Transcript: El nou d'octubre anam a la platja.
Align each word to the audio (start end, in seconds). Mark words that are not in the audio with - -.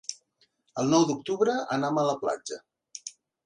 El 0.83 0.89
nou 0.93 1.05
d'octubre 1.11 1.57
anam 1.77 2.03
a 2.05 2.09
la 2.11 2.19
platja. 2.25 2.61